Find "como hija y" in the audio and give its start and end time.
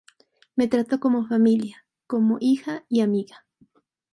2.07-3.01